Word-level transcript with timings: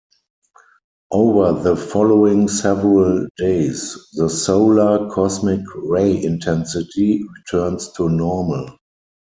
Over 1.11 1.61
the 1.61 1.75
following 1.75 2.47
several 2.47 3.27
days, 3.37 3.95
the 4.13 4.31
solar 4.31 5.07
cosmic 5.11 5.59
ray 5.75 6.23
intensity 6.23 7.21
returns 7.23 7.91
to 7.97 8.09
normal. 8.09 8.79